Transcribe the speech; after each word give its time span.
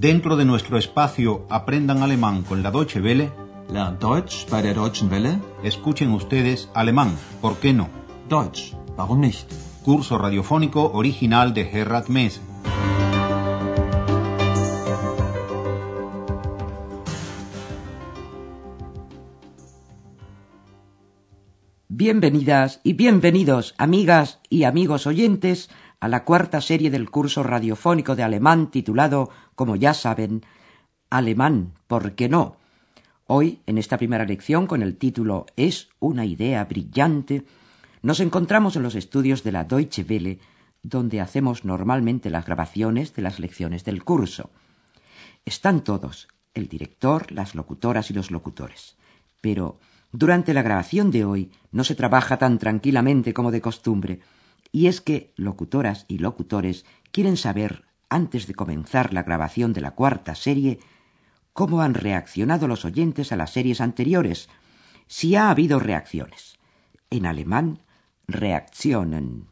Dentro 0.00 0.36
de 0.36 0.44
nuestro 0.44 0.78
espacio 0.78 1.44
Aprendan 1.50 2.04
Alemán 2.04 2.44
con 2.44 2.62
la 2.62 2.70
Deutsche 2.70 3.00
Welle, 3.00 3.32
Lernt 3.68 4.00
Deutsch 4.00 4.46
bei 4.48 4.62
der 4.62 4.76
Deutschen 4.76 5.10
Welle? 5.10 5.40
escuchen 5.64 6.12
ustedes 6.12 6.70
alemán, 6.72 7.16
¿por 7.40 7.56
qué 7.56 7.72
no? 7.72 7.88
Deutsch, 8.28 8.74
warum 8.96 9.22
nicht? 9.22 9.50
Curso 9.84 10.16
radiofónico 10.16 10.92
original 10.92 11.52
de 11.52 11.64
Gerhard 11.64 12.08
Mess. 12.10 12.40
Bienvenidas 21.88 22.80
y 22.84 22.92
bienvenidos, 22.92 23.74
amigas 23.76 24.38
y 24.48 24.62
amigos 24.62 25.08
oyentes, 25.08 25.68
a 26.00 26.08
la 26.08 26.24
cuarta 26.24 26.60
serie 26.60 26.90
del 26.90 27.10
curso 27.10 27.42
radiofónico 27.42 28.14
de 28.14 28.22
alemán 28.22 28.70
titulado, 28.70 29.30
como 29.54 29.76
ya 29.76 29.94
saben, 29.94 30.42
Alemán, 31.10 31.72
¿por 31.86 32.12
qué 32.12 32.28
no? 32.28 32.56
Hoy, 33.26 33.60
en 33.66 33.78
esta 33.78 33.98
primera 33.98 34.24
lección, 34.24 34.66
con 34.66 34.82
el 34.82 34.96
título 34.96 35.46
Es 35.56 35.88
una 35.98 36.24
idea 36.24 36.64
brillante, 36.64 37.44
nos 38.02 38.20
encontramos 38.20 38.76
en 38.76 38.82
los 38.82 38.94
estudios 38.94 39.42
de 39.42 39.52
la 39.52 39.64
Deutsche 39.64 40.04
Welle, 40.08 40.38
donde 40.82 41.20
hacemos 41.20 41.64
normalmente 41.64 42.30
las 42.30 42.46
grabaciones 42.46 43.14
de 43.14 43.22
las 43.22 43.38
lecciones 43.38 43.84
del 43.84 44.04
curso. 44.04 44.50
Están 45.44 45.82
todos, 45.82 46.28
el 46.54 46.68
director, 46.68 47.32
las 47.32 47.54
locutoras 47.54 48.10
y 48.10 48.14
los 48.14 48.30
locutores. 48.30 48.96
Pero 49.40 49.78
durante 50.12 50.54
la 50.54 50.62
grabación 50.62 51.10
de 51.10 51.24
hoy 51.24 51.50
no 51.72 51.84
se 51.84 51.94
trabaja 51.94 52.38
tan 52.38 52.58
tranquilamente 52.58 53.34
como 53.34 53.50
de 53.50 53.60
costumbre, 53.60 54.20
y 54.72 54.86
es 54.86 55.00
que 55.00 55.32
locutoras 55.36 56.04
y 56.08 56.18
locutores 56.18 56.84
quieren 57.10 57.36
saber, 57.36 57.84
antes 58.08 58.46
de 58.46 58.54
comenzar 58.54 59.12
la 59.12 59.22
grabación 59.22 59.72
de 59.72 59.80
la 59.80 59.92
cuarta 59.94 60.34
serie, 60.34 60.80
cómo 61.52 61.82
han 61.82 61.94
reaccionado 61.94 62.68
los 62.68 62.84
oyentes 62.84 63.32
a 63.32 63.36
las 63.36 63.52
series 63.52 63.80
anteriores, 63.80 64.48
si 65.06 65.36
ha 65.36 65.50
habido 65.50 65.78
reacciones. 65.78 66.58
En 67.10 67.26
alemán, 67.26 67.82
reaccionen. 68.26 69.48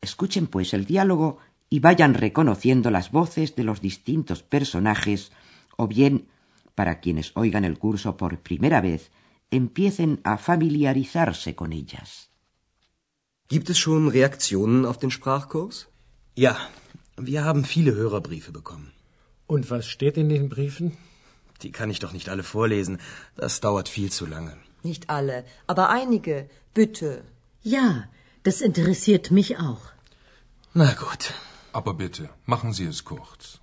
Escuchen 0.00 0.46
pues 0.46 0.74
el 0.74 0.84
diálogo 0.84 1.38
y 1.68 1.80
vayan 1.80 2.14
reconociendo 2.14 2.90
las 2.90 3.12
voces 3.12 3.54
de 3.54 3.64
los 3.64 3.80
distintos 3.80 4.42
personajes, 4.42 5.32
o 5.76 5.86
bien, 5.86 6.28
para 6.74 7.00
quienes 7.00 7.32
oigan 7.34 7.64
el 7.64 7.78
curso 7.78 8.16
por 8.16 8.40
primera 8.40 8.80
vez, 8.80 9.12
empiecen 9.50 10.20
a 10.24 10.38
familiarizarse 10.38 11.54
con 11.54 11.72
ellas. 11.72 12.31
Gibt 13.54 13.68
es 13.68 13.78
schon 13.78 14.08
Reaktionen 14.08 14.86
auf 14.90 14.96
den 14.96 15.10
Sprachkurs? 15.10 15.86
Ja, 16.34 16.56
wir 17.30 17.44
haben 17.44 17.66
viele 17.66 17.94
Hörerbriefe 17.94 18.50
bekommen. 18.50 18.92
Und 19.46 19.70
was 19.70 19.86
steht 19.94 20.16
in 20.16 20.30
den 20.30 20.48
Briefen? 20.48 20.96
Die 21.62 21.70
kann 21.70 21.90
ich 21.90 21.98
doch 21.98 22.14
nicht 22.14 22.30
alle 22.30 22.44
vorlesen. 22.44 22.98
Das 23.36 23.60
dauert 23.60 23.90
viel 23.90 24.10
zu 24.10 24.24
lange. 24.24 24.56
Nicht 24.82 25.10
alle, 25.10 25.44
aber 25.66 25.90
einige. 25.90 26.48
Bitte. 26.72 27.10
Ja, 27.62 28.04
das 28.42 28.62
interessiert 28.62 29.30
mich 29.30 29.58
auch. 29.58 29.84
Na 30.72 30.90
gut. 30.94 31.34
Aber 31.74 31.92
bitte, 31.92 32.30
machen 32.46 32.72
Sie 32.72 32.86
es 32.86 33.04
kurz. 33.04 33.60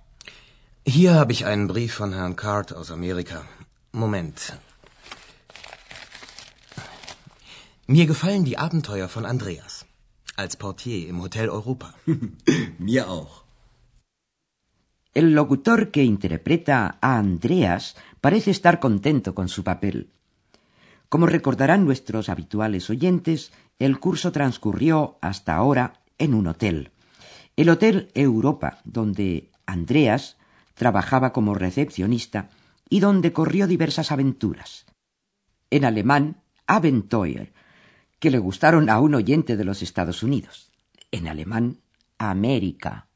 Hier 0.86 1.14
habe 1.14 1.32
ich 1.32 1.46
einen 1.46 1.66
Brief 1.66 1.94
von 1.94 2.12
Herrn 2.12 2.36
Card 2.36 2.72
aus 2.72 2.92
Amerika. 2.92 3.44
Moment. 3.90 4.52
Mir 7.98 8.06
gefallen 8.06 8.44
die 8.44 8.56
Abenteuer 8.56 9.08
von 9.08 9.26
Andreas. 9.26 9.79
Als 10.40 10.56
Portier 10.56 11.06
im 11.10 11.20
Hotel 11.20 11.50
Europa. 11.50 11.94
Mir 12.78 13.10
auch. 13.10 13.44
El 15.12 15.34
locutor 15.34 15.90
que 15.90 16.02
interpreta 16.02 16.96
a 17.02 17.18
Andreas 17.18 17.94
parece 18.22 18.50
estar 18.50 18.80
contento 18.80 19.34
con 19.34 19.50
su 19.50 19.62
papel. 19.64 20.08
Como 21.10 21.26
recordarán 21.26 21.84
nuestros 21.84 22.30
habituales 22.30 22.88
oyentes, 22.88 23.52
el 23.78 24.00
curso 24.00 24.32
transcurrió 24.32 25.18
hasta 25.20 25.56
ahora 25.56 26.00
en 26.16 26.32
un 26.32 26.46
hotel. 26.46 26.90
El 27.56 27.68
Hotel 27.68 28.10
Europa, 28.14 28.78
donde 28.84 29.50
Andreas 29.66 30.38
trabajaba 30.72 31.34
como 31.34 31.52
recepcionista 31.52 32.48
y 32.88 33.00
donde 33.00 33.34
corrió 33.34 33.66
diversas 33.66 34.10
aventuras. 34.10 34.86
En 35.68 35.84
alemán, 35.84 36.40
Abenteuer, 36.66 37.52
que 38.20 38.30
le 38.30 38.38
gustaron 38.38 38.88
a 38.88 39.00
un 39.00 39.14
oyente 39.14 39.56
de 39.56 39.64
los 39.64 39.82
Estados 39.82 40.22
Unidos. 40.22 40.70
En 41.10 41.26
alemán, 41.26 41.78
América. 42.18 43.08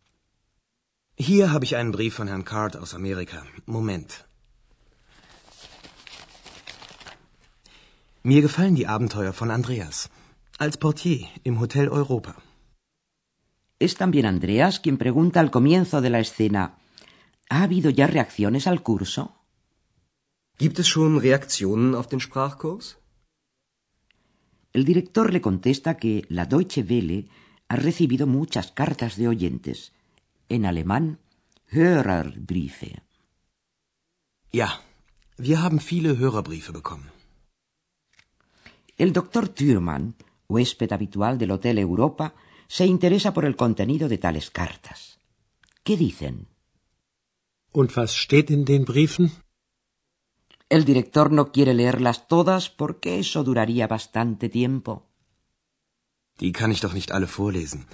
Hier 1.16 1.52
habe 1.52 1.64
ich 1.66 1.76
einen 1.76 1.92
Brief 1.92 2.14
von 2.14 2.26
Herrn 2.26 2.44
Card 2.44 2.76
aus 2.76 2.94
Amerika. 2.94 3.44
Moment. 3.66 4.24
Mir 8.24 8.40
gefallen 8.40 8.74
die 8.74 8.86
Abenteuer 8.86 9.32
von 9.32 9.50
Andreas. 9.50 10.10
Als 10.58 10.76
Portier 10.78 11.28
im 11.44 11.60
Hotel 11.60 11.88
Europa. 11.88 12.34
Es 13.78 13.94
también 13.96 14.24
Andreas 14.24 14.80
quien 14.80 14.96
pregunta 14.96 15.40
al 15.40 15.50
comienzo 15.50 16.00
de 16.00 16.10
la 16.10 16.20
escena 16.20 16.78
¿Ha 17.50 17.62
habido 17.62 17.90
ya 17.90 18.06
reacciones 18.06 18.66
al 18.66 18.82
curso? 18.82 19.34
Gibt 20.58 20.78
es 20.78 20.88
schon 20.88 21.18
Reaktionen 21.18 21.94
auf 21.94 22.08
den 22.08 22.20
Sprachkurs? 22.20 22.96
El 24.74 24.84
director 24.84 25.32
le 25.32 25.40
contesta 25.40 25.96
que 25.96 26.26
la 26.28 26.46
Deutsche 26.46 26.82
Welle 26.82 27.28
ha 27.68 27.76
recibido 27.76 28.26
muchas 28.26 28.72
cartas 28.72 29.16
de 29.16 29.28
oyentes. 29.28 29.92
En 30.48 30.66
alemán, 30.66 31.20
Hörerbriefe. 31.68 33.02
Ja, 34.52 34.82
wir 35.38 35.60
haben 35.60 35.78
viele 35.78 36.18
Hörerbriefe 36.18 36.72
bekommen. 36.72 37.10
El 38.96 39.12
doctor 39.12 39.48
Thürmann, 39.48 40.16
huésped 40.48 40.92
habitual 40.92 41.38
del 41.38 41.52
Hotel 41.52 41.78
Europa, 41.78 42.34
se 42.66 42.84
interesa 42.84 43.32
por 43.32 43.44
el 43.44 43.54
contenido 43.54 44.08
de 44.08 44.18
tales 44.18 44.50
cartas. 44.50 45.20
¿Qué 45.84 45.96
dicen? 45.96 46.48
Und 47.70 47.96
was 47.96 48.12
steht 48.12 48.50
in 48.50 48.64
den 48.64 48.84
Briefen? 48.84 49.30
El 50.68 50.84
director 50.84 51.30
no 51.30 51.52
quiere 51.52 51.74
leerlas 51.74 52.26
todas 52.26 52.70
porque 52.70 53.18
eso 53.18 53.44
duraría 53.44 53.86
bastante 53.86 54.48
tiempo. 54.48 55.06
Die 56.40 56.52
kann 56.52 56.72
ich 56.72 56.80
doch 56.80 56.94
nicht 56.94 57.12
alle 57.12 57.26
vorlesen. 57.26 57.86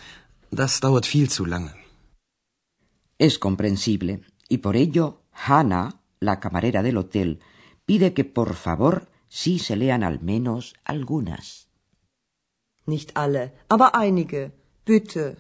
Das 0.51 0.81
dauert 0.81 1.07
viel 1.07 1.29
zu 1.31 1.45
lange. 1.45 1.75
Es 3.19 3.39
comprensible, 3.39 4.23
y 4.49 4.59
por 4.59 4.77
ello 4.77 5.23
Hannah, 5.33 6.01
la 6.21 6.41
camarera 6.41 6.83
del 6.83 6.97
hotel, 6.97 7.41
pide 7.85 8.15
que 8.15 8.25
por 8.25 8.55
favor 8.55 9.11
sí 9.29 9.59
se 9.59 9.77
lean 9.77 10.03
al 10.03 10.21
menos 10.21 10.75
algunas. 10.85 11.69
Nicht 12.87 13.11
alle, 13.15 13.55
aber 13.69 13.93
einige. 13.95 14.53
Bitte. 14.87 15.37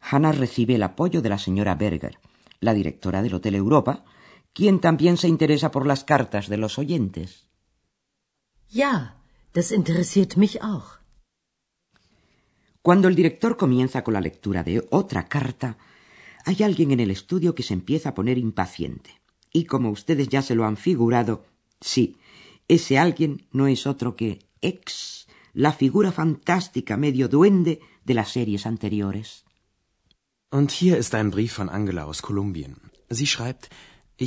Hannah 0.00 0.32
recibe 0.32 0.74
el 0.74 0.82
apoyo 0.82 1.22
de 1.22 1.28
la 1.28 1.38
señora 1.38 1.74
Berger, 1.76 2.18
la 2.60 2.74
directora 2.74 3.22
del 3.22 3.34
Hotel 3.34 3.54
Europa, 3.54 4.04
quien 4.58 4.80
también 4.80 5.16
se 5.16 5.28
interesa 5.28 5.70
por 5.70 5.86
las 5.86 6.02
cartas 6.02 6.48
de 6.48 6.56
los 6.56 6.80
oyentes. 6.80 7.46
Ja, 8.68 9.14
das 9.52 9.70
interessiert 9.70 10.36
mich 10.36 10.60
auch. 10.60 10.98
Cuando 12.82 13.06
el 13.06 13.14
director 13.14 13.56
comienza 13.56 14.02
con 14.02 14.14
la 14.14 14.20
lectura 14.20 14.64
de 14.64 14.84
otra 14.90 15.28
carta, 15.28 15.78
hay 16.44 16.64
alguien 16.64 16.90
en 16.90 16.98
el 16.98 17.12
estudio 17.12 17.54
que 17.54 17.62
se 17.62 17.72
empieza 17.72 18.08
a 18.08 18.14
poner 18.14 18.36
impaciente. 18.36 19.20
Y 19.52 19.66
como 19.66 19.90
ustedes 19.90 20.28
ya 20.28 20.42
se 20.42 20.56
lo 20.56 20.64
han 20.64 20.76
figurado, 20.76 21.44
sí, 21.80 22.16
ese 22.66 22.98
alguien 22.98 23.46
no 23.52 23.68
es 23.68 23.86
otro 23.86 24.16
que 24.16 24.40
X, 24.60 25.28
la 25.52 25.72
figura 25.72 26.10
fantástica 26.10 26.96
medio 26.96 27.28
duende 27.28 27.78
de 28.04 28.14
las 28.14 28.32
series 28.32 28.66
anteriores. 28.66 29.44
Und 30.50 30.72
hier 30.72 30.98
ist 30.98 31.14
ein 31.14 31.30
Brief 31.30 31.52
von 31.52 31.68
Angela 31.68 32.06
aus 32.06 32.22
Kolumbien. 32.22 32.90
Sie 33.08 33.28
schreibt, 33.28 33.70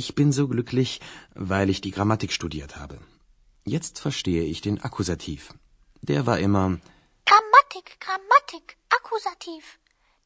ich 0.00 0.14
bin 0.14 0.32
so 0.32 0.48
glücklich, 0.48 1.00
weil 1.34 1.70
ich 1.70 1.80
die 1.80 1.92
Grammatik 1.96 2.32
studiert 2.32 2.76
habe. 2.76 2.98
Jetzt 3.64 4.00
verstehe 4.00 4.44
ich 4.52 4.60
den 4.60 4.80
Akkusativ. 4.86 5.54
Der 6.00 6.26
war 6.26 6.38
immer 6.46 6.66
Grammatik, 7.30 8.00
Grammatik, 8.04 8.76
Akkusativ. 8.96 9.78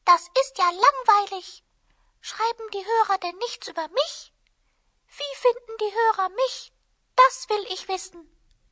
Das 0.05 0.21
ist 0.41 0.53
ja 0.57 0.69
langweilig. 0.85 1.63
Schreiben 2.21 2.67
die 2.73 2.85
Hörer 2.91 3.17
denn 3.19 3.37
nichts 3.45 3.67
über 3.67 3.87
mich? 3.99 4.33
Wie 5.19 5.33
finden 5.45 5.75
die 5.83 5.93
Hörer 5.99 6.29
mich? 6.43 6.71
Das 7.15 7.35
will 7.49 7.65
ich 7.73 7.87
wissen. 7.87 8.19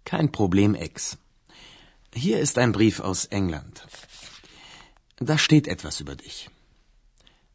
kein 0.05 0.31
Problem, 0.31 0.75
Ex. 0.75 1.17
Hier 2.13 2.39
ist 2.39 2.57
ein 2.57 2.71
Brief 2.71 2.99
aus 2.99 3.25
England. 3.25 3.85
Da 5.17 5.37
steht 5.37 5.67
etwas 5.67 5.99
über 5.99 6.15
dich. 6.15 6.49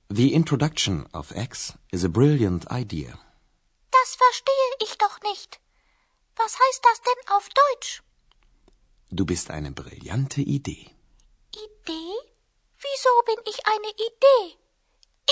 The 0.09 0.33
introduction 0.35 1.07
of 1.13 1.31
X 1.35 1.75
is 1.93 2.05
a 2.05 2.09
brilliant 2.09 2.67
idea. 2.71 3.19
Das 4.01 4.15
verstehe 4.25 4.71
ich 4.85 4.97
doch 5.05 5.17
nicht. 5.31 5.61
Was 6.37 6.53
heißt 6.63 6.83
das 6.89 6.99
denn 7.09 7.23
auf 7.37 7.47
Deutsch? 7.63 8.03
Du 9.11 9.27
bist 9.27 9.51
eine 9.51 9.73
brillante 9.73 10.41
Idee. 10.41 10.87
Idee? 11.67 12.15
Wieso 12.85 13.13
bin 13.27 13.41
ich 13.51 13.59
eine 13.67 13.91
Idee? 14.09 14.45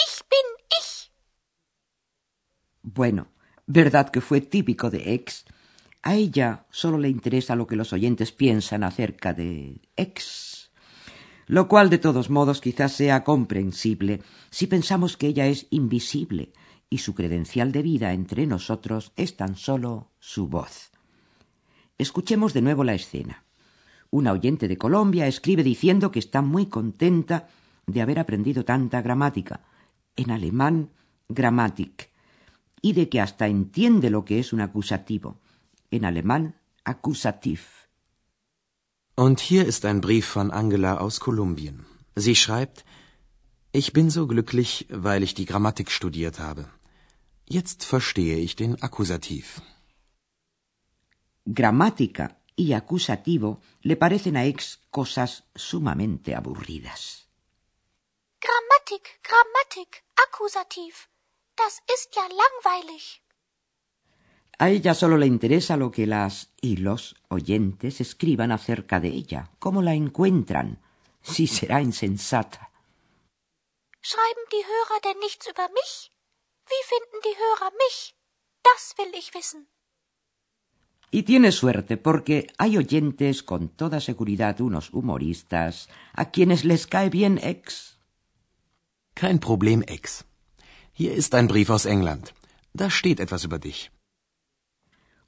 Ich 0.05 0.15
bin 0.33 0.47
ich. 0.81 1.11
Bueno, 2.83 3.29
verdad 3.67 4.11
que 4.11 4.21
fue 4.21 4.41
típico 4.43 4.91
de 4.91 5.15
X. 5.15 5.45
A 6.03 6.15
ella 6.17 6.67
solo 6.71 6.99
le 6.99 7.09
interesa 7.09 7.57
lo 7.57 7.67
que 7.67 7.77
los 7.77 7.93
oyentes 7.93 8.33
piensan 8.33 8.83
acerca 8.85 9.33
de 9.33 9.81
X. 9.97 10.71
Lo 11.47 11.69
cual, 11.69 11.89
de 11.89 11.99
todos 11.99 12.29
modos, 12.29 12.61
quizás 12.61 12.93
sea 12.93 13.25
comprensible 13.25 14.21
si 14.51 14.67
pensamos 14.67 15.17
que 15.17 15.29
ella 15.29 15.47
es 15.47 15.67
invisible 15.71 16.53
y 16.91 16.99
su 16.99 17.15
credencial 17.15 17.73
de 17.73 17.83
vida 17.83 18.13
entre 18.13 18.47
nosotros 18.47 19.13
es 19.17 19.37
tan 19.37 19.57
solo 19.57 20.11
su 20.19 20.49
voz. 20.49 20.91
Escuchemos 21.99 22.53
de 22.55 22.63
nuevo 22.63 22.85
la 22.85 22.95
escena. 22.95 23.45
Una 24.11 24.33
oyente 24.33 24.69
de 24.69 24.79
Colombia 24.79 25.27
escribe 25.27 25.63
diciendo 25.63 26.11
que 26.11 26.19
está 26.19 26.41
muy 26.41 26.67
contenta 26.67 27.49
de 27.87 28.01
haber 28.01 28.19
aprendido 28.19 28.65
tanta 28.65 29.03
gramática, 29.03 29.61
en 30.17 30.31
alemán 30.31 30.91
Grammatik, 31.29 32.11
y 32.81 32.93
de 32.93 33.09
que 33.09 33.21
hasta 33.21 33.49
entiende 33.49 34.11
lo 34.11 34.25
que 34.25 34.39
es 34.39 34.53
un 34.53 34.61
acusativo, 34.61 35.41
en 35.91 36.05
alemán 36.05 36.55
Akkusativ. 36.85 37.61
Und 39.15 39.41
hier 39.41 39.67
ist 39.67 39.85
ein 39.85 40.01
Brief 40.01 40.27
von 40.27 40.53
Angela 40.53 41.01
aus 41.01 41.19
Kolumbien. 41.19 41.85
Sie 42.15 42.37
schreibt, 42.37 42.85
ich 43.73 43.93
bin 43.93 44.11
so 44.11 44.27
glücklich, 44.27 44.87
weil 44.91 45.23
ich 45.23 45.35
die 45.35 45.45
Grammatik 45.45 45.91
studiert 45.91 46.39
habe. 46.39 46.67
Jetzt 47.51 47.85
verstehe 47.87 48.37
ich 48.37 48.57
den 48.57 48.83
Akkusativ. 48.83 49.63
Gramática 51.47 52.43
y 52.55 52.75
acusativo 52.75 53.63
le 53.81 53.97
parecen 53.97 54.37
a 54.37 54.45
Ex 54.45 54.81
cosas 54.91 55.45
sumamente 55.55 56.35
aburridas. 56.35 57.27
Grammatik, 58.39 59.05
Grammatik, 59.23 60.05
Akkusativ. 60.25 61.09
Das 61.57 61.79
ist 61.95 62.15
ja 62.15 62.27
langweilig. 62.43 63.23
A 64.59 64.69
ella 64.69 64.93
solo 64.93 65.17
le 65.17 65.27
interesa 65.27 65.79
lo 65.79 65.91
que 65.91 66.07
las 66.07 66.53
y 66.61 66.77
los 66.77 67.17
oyentes 67.29 68.03
escriban 68.03 68.53
acerca 68.53 69.01
de 69.01 69.09
ella, 69.09 69.51
cómo 69.59 69.81
la 69.81 69.95
encuentran, 69.95 70.83
si 71.23 71.47
será 71.47 71.81
insensata. 71.81 72.71
Schreiben 74.03 74.45
die 74.53 74.65
Hörer 74.71 75.01
denn 75.03 75.19
nichts 75.21 75.47
über 75.49 75.69
mich? 75.71 76.13
Wie 76.73 76.85
finden 76.93 77.19
die 77.27 77.37
Hörer 77.45 77.71
mich? 77.85 78.15
Das 78.63 78.95
will 78.99 79.13
ich 79.21 79.33
wissen. 79.35 79.67
Y 81.11 81.23
tiene 81.23 81.53
suerte 81.53 81.97
porque 81.97 82.49
hay 82.59 82.77
oyentes 82.77 83.43
con 83.43 83.71
toda 83.71 84.01
seguridad 84.01 84.61
unos 84.61 84.93
humoristas 84.93 85.89
a 86.13 86.31
quienes 86.31 86.65
les 86.65 86.87
cae 86.87 87.09
bien 87.09 87.39
Ex. 87.39 87.97
Kein 89.15 89.39
Problem, 89.41 89.83
Ex. 89.87 90.25
Hier 90.93 91.15
ist 91.15 91.35
ein 91.35 91.49
Brief 91.49 91.71
aus 91.71 91.87
England. 91.87 92.35
Da 92.75 92.91
steht 92.91 93.21
etwas 93.21 93.45
über 93.45 93.59
dich. 93.59 93.91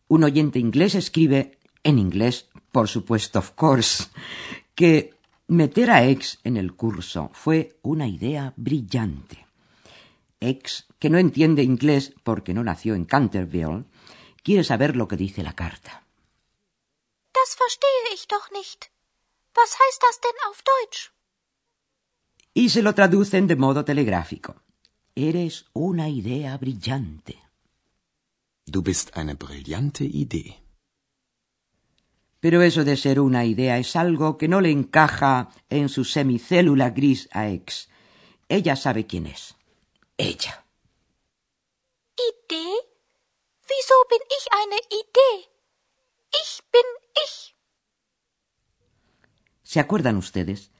Un 0.09 0.25
oyente 0.25 0.59
inglés 0.59 0.95
escribe, 0.95 1.59
en 1.83 1.99
inglés, 1.99 2.51
por 2.73 2.89
supuesto, 2.89 3.39
of 3.39 3.55
course, 3.57 4.09
que 4.75 5.15
meter 5.47 5.91
a 5.91 6.05
Ex 6.05 6.41
en 6.45 6.57
el 6.59 6.75
curso 6.75 7.31
fue 7.33 7.79
una 7.83 8.07
idea 8.07 8.53
brillante. 8.57 9.50
Ex, 10.41 10.87
que 10.99 11.11
no 11.11 11.19
entiende 11.19 11.63
inglés 11.63 12.15
porque 12.25 12.55
no 12.55 12.65
nació 12.65 12.95
en 12.95 13.05
Canterville, 13.05 13.85
quiere 14.43 14.65
saber 14.65 14.97
lo 14.97 15.07
que 15.07 15.17
dice 15.17 15.43
la 15.43 15.55
carta. 15.55 16.07
Das 17.33 17.55
verstehe 17.57 18.15
ich 18.15 18.27
doch 18.27 18.51
nicht. 18.51 18.91
Was 19.55 19.77
heißt 19.81 20.03
das 20.03 20.21
denn 20.21 20.39
auf 20.49 20.63
Deutsch? 20.63 21.13
Y 22.55 22.69
se 22.71 22.83
lo 22.83 22.95
traducen 22.95 23.47
de 23.47 23.57
modo 23.57 23.85
telegráfico. 23.85 24.57
Eres 25.15 25.67
una 25.73 26.09
idea 26.09 26.57
brillante. 26.57 27.39
Du 28.67 28.83
bist 28.83 29.17
eine 29.17 29.35
brillante 29.35 30.05
Idee. 30.05 30.63
Pero 32.41 32.63
eso 32.63 32.85
de 32.85 32.97
ser 32.97 33.21
una 33.21 33.45
idea 33.45 33.79
es 33.79 33.97
algo 33.97 34.39
que 34.39 34.49
no 34.49 34.61
le 34.61 34.71
encaja 34.71 35.51
en 35.69 35.89
su 35.89 36.05
semicélula 36.05 36.91
gris 36.91 37.29
a 37.33 37.49
Ex. 37.49 37.89
Ella 38.49 38.77
sabe 38.77 39.07
quién 39.07 39.27
es. 39.27 39.57
Ella. 40.21 40.67
Idee? 42.29 42.77
Wieso 43.71 43.95
bin 44.13 44.23
ich 44.37 44.45
eine 44.61 44.79
Idee? 45.01 45.39
Ich 46.43 46.61
bin 46.71 46.89
ich. 47.25 47.55
¿Se 49.63 49.81
acuerdan 49.81 50.19
ustedes? 50.19 50.73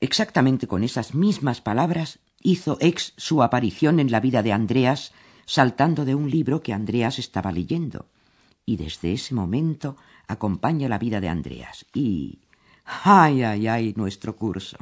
Exactamente 0.00 0.66
con 0.66 0.84
esas 0.84 1.14
mismas 1.14 1.62
palabras 1.62 2.18
hizo 2.42 2.76
Ex 2.80 3.14
su 3.16 3.42
aparición 3.42 3.98
en 3.98 4.10
la 4.10 4.20
vida 4.20 4.42
de 4.42 4.52
Andreas 4.52 5.14
saltando 5.46 6.04
de 6.04 6.14
un 6.14 6.30
libro 6.30 6.60
que 6.60 6.74
Andreas 6.74 7.18
estaba 7.18 7.50
leyendo. 7.50 8.10
Y 8.66 8.76
desde 8.76 9.14
ese 9.14 9.34
momento 9.34 9.96
acompaña 10.28 10.90
la 10.90 10.98
vida 10.98 11.18
de 11.22 11.30
Andreas. 11.30 11.86
Y... 11.94 12.40
¡Ay, 12.84 13.42
ay, 13.42 13.68
ay! 13.68 13.94
nuestro 13.96 14.36
curso. 14.36 14.76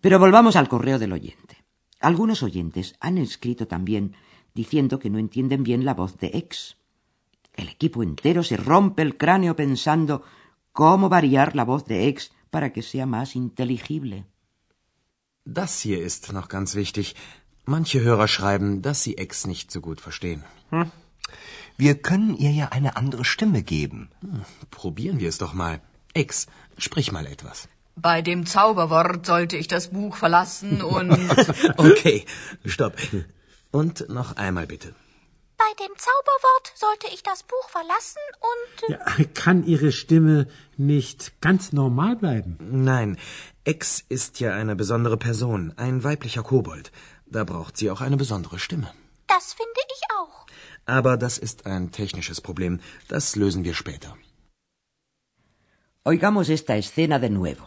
Pero 0.00 0.18
volvamos 0.18 0.56
al 0.56 0.68
correo 0.68 0.98
del 0.98 1.12
oyente. 1.12 1.59
Algunos 2.00 2.42
oyentes 2.42 2.96
han 3.00 3.18
escrito 3.18 3.66
también 3.68 4.16
diciendo 4.54 4.98
que 4.98 5.10
no 5.10 5.18
entienden 5.18 5.62
bien 5.62 5.84
la 5.84 5.94
voz 5.94 6.16
de 6.16 6.28
Ex. 6.34 6.76
El 7.54 7.68
equipo 7.68 8.02
entero 8.02 8.42
se 8.42 8.56
rompe 8.56 9.02
el 9.02 9.16
cráneo 9.16 9.54
pensando 9.54 10.22
cómo 10.72 11.08
variar 11.08 11.54
la 11.54 11.64
voz 11.64 11.84
de 11.84 12.08
Ex 12.08 12.32
para 12.50 12.72
que 12.72 12.82
sea 12.82 13.06
más 13.06 13.36
inteligible. 13.36 14.24
Das 15.44 15.80
hier 15.80 16.02
ist 16.02 16.32
noch 16.32 16.48
ganz 16.48 16.74
wichtig. 16.74 17.14
Manche 17.66 18.00
Hörer 18.00 18.28
schreiben, 18.28 18.82
dass 18.82 19.02
sie 19.02 19.16
Ex 19.18 19.46
nicht 19.46 19.70
so 19.70 19.80
gut 19.80 20.00
verstehen. 20.00 20.44
Hm. 20.70 20.90
Wir 21.76 22.00
können 22.00 22.36
ihr 22.36 22.52
ja 22.52 22.68
eine 22.68 22.96
andere 22.96 23.24
Stimme 23.24 23.62
geben. 23.62 24.10
Hm, 24.20 24.42
probieren 24.70 25.20
wir 25.20 25.28
es 25.28 25.38
doch 25.38 25.54
mal. 25.54 25.80
Ex, 26.14 26.46
sprich 26.78 27.12
mal 27.12 27.26
etwas. 27.26 27.68
Bei 27.96 28.22
dem 28.22 28.46
Zauberwort 28.46 29.26
sollte 29.26 29.56
ich 29.56 29.68
das 29.68 29.88
Buch 29.88 30.16
verlassen 30.16 30.82
und. 30.82 31.12
okay, 31.76 32.24
stopp. 32.64 32.94
Und 33.70 34.08
noch 34.08 34.36
einmal 34.36 34.66
bitte. 34.66 34.94
Bei 35.58 35.84
dem 35.84 35.94
Zauberwort 35.98 36.72
sollte 36.74 37.08
ich 37.12 37.22
das 37.22 37.42
Buch 37.42 37.68
verlassen 37.68 38.22
und. 38.50 38.90
Ja, 38.92 39.24
kann 39.34 39.62
Ihre 39.64 39.92
Stimme 39.92 40.46
nicht 40.78 41.40
ganz 41.42 41.72
normal 41.72 42.16
bleiben? 42.16 42.56
Nein, 42.60 43.18
Ex 43.64 44.02
ist 44.08 44.40
ja 44.40 44.54
eine 44.54 44.74
besondere 44.74 45.18
Person, 45.18 45.74
ein 45.76 46.02
weiblicher 46.02 46.42
Kobold. 46.42 46.90
Da 47.26 47.44
braucht 47.44 47.76
sie 47.76 47.90
auch 47.90 48.00
eine 48.00 48.16
besondere 48.16 48.58
Stimme. 48.58 48.90
Das 49.26 49.52
finde 49.52 49.80
ich 49.94 50.00
auch. 50.18 50.46
Aber 50.86 51.16
das 51.16 51.38
ist 51.38 51.66
ein 51.66 51.92
technisches 51.92 52.40
Problem. 52.40 52.80
Das 53.08 53.36
lösen 53.36 53.62
wir 53.64 53.74
später. 53.74 54.16
Oigamos 56.02 56.48
esta 56.48 56.74
escena 56.76 57.18
de 57.18 57.28
nuevo. 57.28 57.66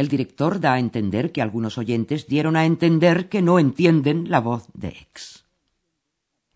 El 0.00 0.08
director 0.08 0.52
da 0.64 0.72
a 0.74 0.82
entender 0.86 1.24
que 1.32 1.42
algunos 1.42 1.74
oyentes 1.82 2.20
dieron 2.32 2.54
a 2.56 2.64
entender 2.72 3.28
que 3.28 3.42
no 3.48 3.54
entienden 3.58 4.18
la 4.32 4.40
voz 4.40 4.62
de 4.82 4.88
Ex. 5.04 5.44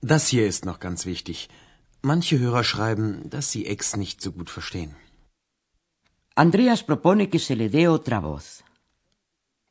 Das 0.00 0.22
hier 0.32 0.46
ist 0.52 0.64
noch 0.68 0.78
ganz 0.86 1.00
wichtig. 1.12 1.38
Manche 2.10 2.38
Hörer 2.38 2.64
schreiben, 2.64 3.08
dass 3.32 3.46
sie 3.52 3.66
Ex 3.74 3.80
nicht 4.02 4.18
so 4.22 4.30
gut 4.32 4.48
verstehen. 4.56 4.92
Andreas 6.44 6.80
propone 6.90 7.28
que 7.32 7.38
se 7.46 7.54
le 7.60 7.68
dé 7.76 7.84
otra 7.98 8.18
voz. 8.30 8.64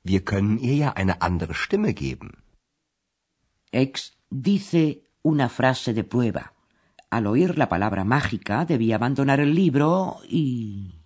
Wir 0.03 0.21
können 0.31 0.59
ihr 0.67 0.75
ja 0.83 0.89
eine 1.01 1.15
andere 1.27 1.55
Stimme 1.63 1.91
geben. 2.05 2.29
Ex 3.71 3.91
dice 4.29 4.83
una 5.31 5.49
frase 5.49 5.95
de 5.97 6.03
prueba. 6.03 6.53
Al 7.09 7.25
oír 7.25 7.57
la 7.57 7.69
palabra 7.69 8.03
mágica 8.03 8.65
debía 8.65 8.97
abandonar 8.97 9.39
el 9.39 9.55
libro 9.55 10.19
y... 10.29 11.02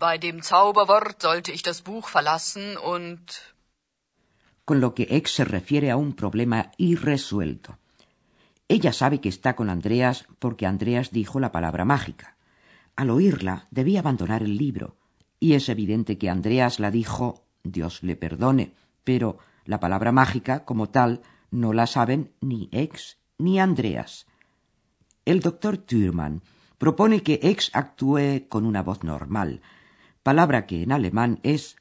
Bei 0.00 0.16
dem 0.16 0.40
Zauberwort 0.40 1.20
sollte 1.20 1.52
ich 1.52 1.62
das 1.62 1.82
Buch 1.82 2.08
verlassen 2.08 2.78
und... 2.78 3.20
Con 4.64 4.80
lo 4.80 4.94
que 4.94 5.02
Ex 5.18 5.34
se 5.34 5.44
refiere 5.44 5.90
a 5.90 5.98
un 5.98 6.14
problema 6.14 6.70
irresuelto. 6.78 7.76
Ella 8.66 8.94
sabe 8.94 9.20
que 9.20 9.28
está 9.28 9.54
con 9.54 9.68
Andreas 9.68 10.26
porque 10.38 10.64
Andreas 10.64 11.10
dijo 11.10 11.38
la 11.38 11.52
palabra 11.52 11.84
mágica. 11.84 12.36
Al 12.96 13.10
oírla 13.10 13.66
debía 13.70 14.00
abandonar 14.00 14.42
el 14.42 14.56
libro, 14.56 14.96
y 15.38 15.52
es 15.52 15.68
evidente 15.68 16.16
que 16.16 16.30
Andreas 16.30 16.80
la 16.80 16.90
dijo, 16.90 17.44
Dios 17.62 18.02
le 18.02 18.16
perdone, 18.16 18.72
pero 19.04 19.36
la 19.66 19.80
palabra 19.80 20.12
mágica, 20.12 20.64
como 20.64 20.88
tal, 20.88 21.20
no 21.50 21.74
la 21.74 21.86
saben 21.86 22.32
ni 22.40 22.70
Ex 22.72 23.18
ni 23.36 23.60
Andreas. 23.60 24.26
El 25.26 25.40
doctor 25.40 25.76
Thürmann 25.76 26.40
propone 26.78 27.22
que 27.22 27.40
Ex 27.42 27.70
actúe 27.74 28.48
con 28.48 28.64
una 28.64 28.82
voz 28.82 29.04
normal, 29.04 29.60
palabra 30.22 30.66
que 30.66 30.82
en 30.82 30.92
alemán 30.92 31.40
es, 31.42 31.76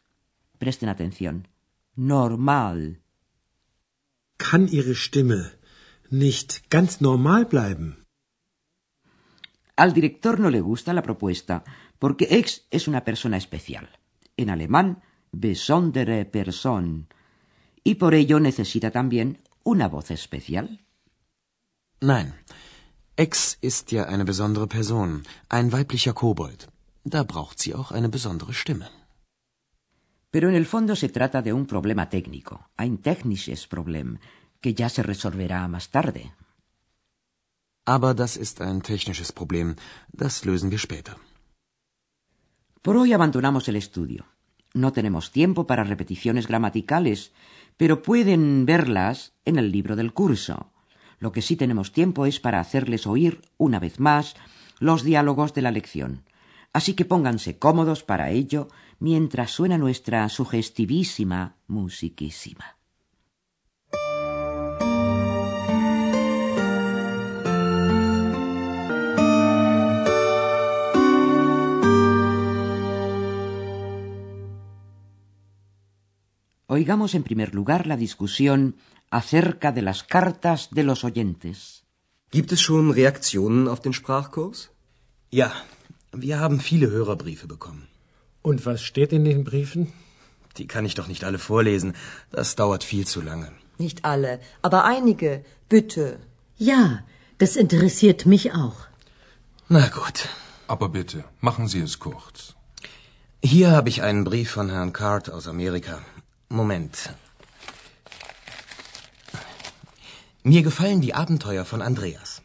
presten 0.58 0.90
atención, 0.90 1.48
normal. 1.96 3.02
Kann 4.38 4.68
Ihre 4.72 4.96
Stimme 4.96 5.60
nicht 6.10 6.70
ganz 6.70 7.02
normal 7.02 7.46
bleiben? 7.46 8.06
Al 9.76 9.94
director 9.94 10.40
no 10.40 10.50
le 10.50 10.62
gusta 10.62 10.94
la 10.94 11.02
propuesta 11.02 11.64
porque 12.00 12.28
Ex 12.32 12.66
es 12.70 12.88
una 12.88 13.04
persona 13.04 13.38
especial. 13.38 13.90
En 14.38 14.50
alemán, 14.50 15.04
besondere 15.32 16.26
Person. 16.26 17.08
Y 17.84 17.96
por 17.96 18.14
ello 18.14 18.40
necesita 18.40 18.92
también 18.92 19.40
una 19.64 19.88
voz 19.88 20.12
especial. 20.12 20.86
Nein. 22.02 22.34
Ex 23.16 23.58
ist 23.62 23.92
ja 23.92 24.04
eine 24.04 24.24
besondere 24.24 24.68
Person, 24.68 25.24
ein 25.50 25.72
weiblicher 25.72 26.14
Kobold. 26.14 26.70
Da 27.14 27.24
braucht 27.24 27.58
sie 27.60 27.74
auch 27.74 27.92
eine 27.92 28.10
besondere 28.16 28.54
Stimme. 28.54 28.88
Pero 30.34 30.48
en 30.48 30.56
el 30.62 30.68
fondo 30.74 30.96
se 30.96 31.10
trata 31.10 31.42
de 31.42 31.54
un 31.60 31.66
problema 31.66 32.06
técnico, 32.16 32.56
ein 32.84 33.00
technisches 33.10 33.62
Problem, 33.74 34.20
que 34.62 34.76
ya 34.80 34.90
se 34.90 35.02
resolverá 35.02 35.68
más 35.68 35.90
tarde. 35.90 36.24
Aber 37.96 38.14
das 38.14 38.38
ist 38.38 38.62
ein 38.62 38.84
technisches 38.84 39.32
Problem, 39.40 39.76
das 40.22 40.46
lösen 40.46 40.70
wir 40.70 40.78
später. 40.88 41.16
Por 42.84 42.96
hoy 42.96 43.14
abandonamos 43.14 43.68
el 43.70 43.78
estudio. 43.78 44.22
No 44.76 44.94
tenemos 44.94 45.32
tiempo 45.32 45.66
para 45.66 45.84
repeticiones 45.84 46.46
gramaticales, 46.46 47.32
pero 47.76 48.04
pueden 48.04 48.68
verlas 48.68 49.34
en 49.46 49.58
el 49.58 49.72
libro 49.72 49.96
del 49.96 50.14
curso. 50.14 50.72
Lo 51.18 51.32
que 51.32 51.42
sí 51.42 51.56
tenemos 51.56 51.92
tiempo 51.92 52.28
es 52.28 52.40
para 52.40 52.60
hacerles 52.60 53.08
oír, 53.08 53.42
una 53.58 53.80
vez 53.80 54.00
más, 54.00 54.36
los 54.78 55.02
diálogos 55.04 55.56
de 55.56 55.64
la 55.64 55.72
lección. 55.72 56.24
Así 56.72 56.94
que 56.94 57.06
pónganse 57.06 57.58
cómodos 57.58 58.04
para 58.04 58.30
ello 58.30 58.68
mientras 59.00 59.52
suena 59.52 59.78
nuestra 59.78 60.28
sugestivísima 60.30 61.56
musiquísima. 61.68 62.80
Oigamos 76.72 77.16
en 77.16 77.24
primer 77.24 77.56
lugar 77.56 77.88
la 77.88 77.98
discusión 77.98 78.76
acerca 79.10 79.72
de 79.72 79.82
las 79.82 80.04
cartas 80.04 80.70
de 80.70 80.84
los 80.84 81.04
oyentes. 81.04 81.84
Gibt 82.32 82.52
es 82.52 82.60
schon 82.62 82.94
Reaktionen 82.94 83.68
auf 83.68 83.82
den 83.82 83.94
Sprachkurs? 83.94 84.70
Ja, 85.32 85.66
wir 86.12 86.40
haben 86.40 86.60
viele 86.60 86.90
Hörerbriefe 86.90 87.48
bekommen. 87.48 87.88
Und 88.42 88.66
was 88.66 88.82
steht 88.82 89.14
in 89.14 89.26
den 89.26 89.44
Briefen? 89.44 89.94
Die 90.58 90.68
kann 90.68 90.86
ich 90.86 90.96
doch 90.96 91.08
nicht 91.08 91.24
alle 91.24 91.40
vorlesen. 91.40 91.94
Das 92.32 92.56
dauert 92.56 92.84
viel 92.84 93.06
zu 93.06 93.22
lange. 93.22 93.52
Nicht 93.78 94.06
alle, 94.06 94.40
aber 94.62 94.86
einige. 94.86 95.44
Bitte. 95.70 96.20
Ja, 96.58 97.04
das 97.38 97.56
interessiert 97.56 98.26
mich 98.26 98.54
auch. 98.54 98.88
Na 99.68 99.88
gut. 99.88 100.30
Aber 100.68 100.90
bitte, 100.90 101.24
machen 101.42 101.68
Sie 101.68 101.80
es 101.80 101.98
kurz. 101.98 102.54
Hier 103.44 103.72
habe 103.72 103.90
ich 103.90 104.04
einen 104.04 104.24
Brief 104.24 104.52
von 104.52 104.70
Herrn 104.70 104.94
Card 104.94 105.32
aus 105.32 105.48
Amerika. 105.48 106.00
Moment. 106.50 107.10
Mir 110.44 110.62
gefallen 110.62 111.02
die 111.02 111.16
Abenteuer 111.16 111.66
von 111.66 111.82
Andreas. 111.82 112.42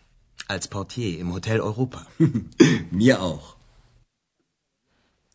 Als 0.46 0.68
Portier 0.68 1.18
im 1.18 1.32
Hotel 1.32 1.60
Europa. 1.60 2.06
Mir 2.90 3.22
auch. 3.22 3.56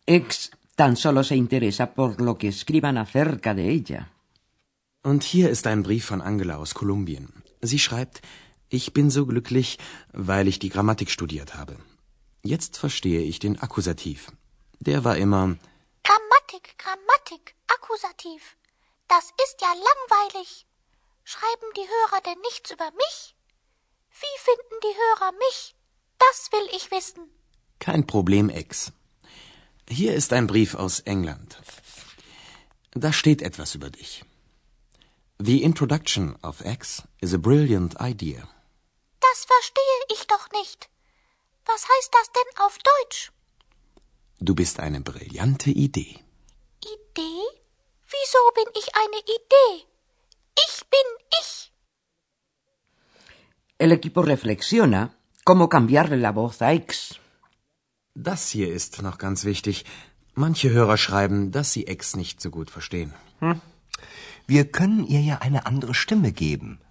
Ex 0.06 0.52
tan 0.76 0.96
solo 0.96 1.24
se 1.24 1.36
interesa 1.36 1.86
por 1.88 2.22
lo 2.22 2.38
que 2.38 2.48
escriban 2.48 2.98
acerca 2.98 3.54
de 3.54 3.66
ella. 3.76 4.08
Und 5.04 5.24
hier 5.24 5.50
ist 5.50 5.66
ein 5.68 5.84
Brief 5.84 6.06
von 6.06 6.22
Angela 6.22 6.58
aus 6.58 6.74
Kolumbien. 6.74 7.44
Sie 7.62 7.80
schreibt, 7.80 8.22
ich 8.70 8.94
bin 8.94 9.10
so 9.10 9.26
glücklich, 9.26 9.80
weil 10.14 10.48
ich 10.48 10.60
die 10.60 10.70
Grammatik 10.70 11.10
studiert 11.10 11.56
habe. 11.56 11.78
Jetzt 12.44 12.78
verstehe 12.78 13.22
ich 13.22 13.40
den 13.40 13.60
Akkusativ. 13.60 14.32
Der 14.80 15.04
war 15.04 15.18
immer 15.18 15.58
Grammatik, 16.04 16.78
Grammatik, 16.78 17.56
Akkusativ. 17.68 18.42
Das 19.08 19.26
ist 19.44 19.58
ja 19.62 19.74
langweilig. 19.90 20.68
Schreiben 21.24 21.70
die 21.76 21.88
Hörer 21.96 22.22
denn 22.22 22.40
nichts 22.42 22.72
über 22.72 22.92
mich? 22.92 23.36
Wie 24.24 24.36
finden 24.48 24.78
die 24.86 24.96
Hörer 25.04 25.32
mich? 25.46 25.60
Das 26.26 26.38
will 26.54 26.68
ich 26.78 26.86
wissen. 26.92 27.24
kein 27.80 28.06
Problem, 28.06 28.50
Ex. 28.50 28.92
Hier 29.90 30.14
ist 30.14 30.34
ein 30.34 30.48
Brief 30.48 30.76
aus 30.76 31.00
England. 31.14 31.50
Da 32.92 33.12
steht 33.14 33.42
etwas 33.42 33.76
über 33.76 33.90
dich. 33.90 34.24
The 35.50 35.64
introduction 35.70 36.26
of 36.50 36.56
X 36.66 37.04
is 37.22 37.34
a 37.34 37.38
brilliant 37.38 37.94
idea. 38.12 38.42
Das 39.28 39.40
verstehe 39.54 40.00
ich 40.14 40.28
doch 40.34 40.46
nicht. 40.60 40.90
Was 41.66 41.82
heißt 41.92 42.12
das 42.18 42.28
denn 42.38 42.52
auf 42.66 42.76
Deutsch? 42.92 43.32
Du 44.48 44.54
bist 44.62 44.80
eine 44.80 45.02
brillante 45.02 45.70
Idee. 45.70 46.14
Idee? 46.96 47.42
Wieso 48.16 48.42
bin 48.60 48.70
ich 48.82 48.88
eine 49.02 49.20
Idee? 49.38 49.72
Ich 50.68 50.76
bin 50.94 51.08
ich. 51.42 51.50
El 53.80 53.94
equipo 53.94 54.22
reflexiona 54.22 55.02
cómo 55.46 55.70
cambiarle 55.70 56.18
la 56.18 56.34
voz 56.34 56.62
a 56.62 56.74
Ex. 56.74 57.16
Das 58.14 58.50
hier 58.50 58.74
ist 58.74 59.02
noch 59.02 59.18
ganz 59.18 59.46
wichtig. 59.46 59.86
Manche 60.36 60.70
Hörer 60.70 60.98
schreiben, 60.98 61.52
dass 61.52 61.72
sie 61.72 61.88
X 61.88 62.18
nicht 62.18 62.42
so 62.42 62.50
gut 62.50 62.70
verstehen. 62.70 63.14
Wir 64.48 64.66
können 64.70 65.08
ihr 65.08 65.22
ja 65.22 65.38
eine 65.38 65.66
andere 65.66 65.94
Stimme 65.94 66.34
geben. 66.34 66.82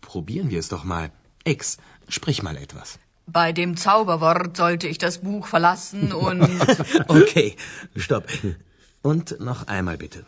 Probieren 0.00 0.48
wir 0.48 0.60
es 0.60 0.70
doch 0.70 0.84
mal. 0.84 1.12
X, 1.44 1.76
sprich 2.08 2.42
mal 2.42 2.56
etwas. 2.56 2.98
Bei 3.26 3.52
dem 3.52 3.76
Zauberwort 3.76 4.56
sollte 4.56 4.88
ich 4.88 4.96
das 4.96 5.18
Buch 5.18 5.46
verlassen 5.46 6.12
und. 6.14 6.48
Okay, 7.08 7.54
stopp. 7.96 8.26
Und 9.02 9.40
noch 9.40 9.66
einmal 9.66 9.98
bitte. 9.98 10.24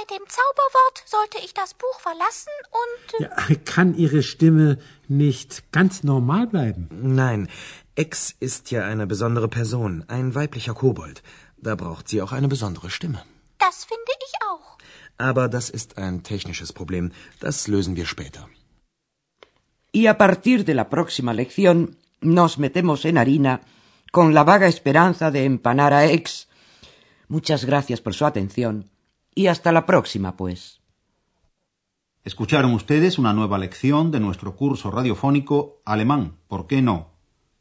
Bei 0.00 0.16
dem 0.16 0.26
Zauberwort 0.28 1.02
sollte 1.04 1.38
ich 1.44 1.52
das 1.52 1.74
Buch 1.74 2.00
verlassen 2.00 2.54
und. 2.80 3.06
Ja, 3.24 3.56
kann 3.72 3.94
Ihre 3.94 4.22
Stimme 4.22 4.78
nicht 5.08 5.72
ganz 5.72 6.04
normal 6.04 6.46
bleiben? 6.46 6.88
Nein, 6.90 7.48
X 7.96 8.34
ist 8.40 8.70
ja 8.70 8.84
eine 8.84 9.06
besondere 9.06 9.48
Person, 9.48 10.04
ein 10.08 10.34
weiblicher 10.34 10.74
Kobold. 10.74 11.22
Da 11.58 11.74
braucht 11.74 12.08
sie 12.08 12.22
auch 12.22 12.32
eine 12.32 12.48
besondere 12.48 12.88
Stimme. 12.88 13.22
Das 13.58 13.84
finde 13.84 14.12
ich 14.26 14.32
auch. 14.50 14.78
Aber 15.18 15.48
das 15.48 15.68
ist 15.68 15.98
ein 15.98 16.22
technisches 16.22 16.72
Problem. 16.72 17.12
Das 17.40 17.68
lösen 17.68 17.96
wir 17.96 18.06
später. 18.06 18.48
Y 19.92 20.08
a 20.08 20.14
partir 20.14 20.64
de 20.64 20.74
la 20.74 20.88
próxima 20.88 21.34
lección 21.34 21.96
nos 22.20 22.56
metemos 22.56 23.04
en 23.04 23.18
harina 23.18 23.60
con 24.12 24.32
la 24.32 24.44
vaga 24.44 24.68
esperanza 24.68 25.30
de 25.30 25.44
empanar 25.44 25.92
a 25.92 26.06
Ex. 26.06 26.48
Muchas 27.28 27.66
gracias 27.66 28.00
por 28.00 28.14
su 28.14 28.24
atención 28.24 28.90
y 29.34 29.46
hasta 29.46 29.72
la 29.72 29.86
próxima, 29.86 30.36
pues. 30.36 30.80
Escucharon 32.22 32.74
ustedes 32.74 33.18
una 33.18 33.32
nueva 33.32 33.58
lección 33.58 34.10
de 34.10 34.20
nuestro 34.20 34.54
curso 34.54 34.90
radiofónico 34.90 35.80
Alemán, 35.86 36.36
¿por 36.48 36.66
qué 36.66 36.82
no? 36.82 37.12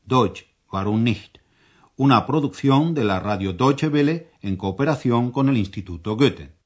Deutsch, 0.03 0.45
warum 0.71 1.03
nicht? 1.03 1.37
Una 1.95 2.25
producción 2.25 2.93
de 2.93 3.05
la 3.05 3.19
radio 3.19 3.53
Deutsche 3.53 3.87
Welle 3.87 4.31
en 4.41 4.57
cooperación 4.57 5.31
con 5.31 5.47
el 5.49 5.57
Instituto 5.57 6.17
Goethe. 6.17 6.58